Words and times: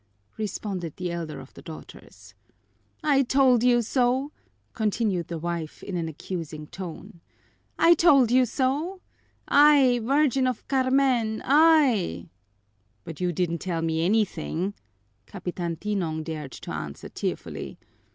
responded 0.35 0.95
the 0.97 1.11
elder 1.11 1.39
of 1.39 1.53
the 1.53 1.61
daughters. 1.61 2.33
"I 3.03 3.21
told 3.21 3.63
you 3.63 3.83
so!" 3.83 4.31
continued 4.73 5.27
the 5.27 5.37
wife 5.37 5.83
in 5.83 5.95
an 5.95 6.07
accusing 6.07 6.65
tone. 6.65 7.21
"I 7.77 7.93
told 7.93 8.31
you 8.31 8.47
so! 8.47 8.99
Ay, 9.47 9.99
Virgin 10.01 10.47
of 10.47 10.67
Carmen, 10.67 11.43
ay!" 11.45 12.29
"But 13.03 13.21
you 13.21 13.31
didn't 13.31 13.59
tell 13.59 13.83
me 13.83 14.03
anything," 14.03 14.73
Capitan 15.27 15.75
Tinong 15.75 16.23
dared 16.23 16.53
to 16.53 16.71
answer 16.71 17.07
tearfully. 17.09 17.77